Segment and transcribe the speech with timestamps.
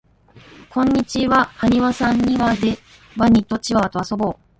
[0.71, 2.75] こんにちははにわさんにわで
[3.15, 4.35] ワニとチワワとあそぼう